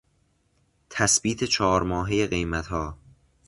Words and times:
تثبیت 0.89 1.43
چهار 1.43 1.83
ماههی 1.83 2.27
قیمتها 2.27 2.97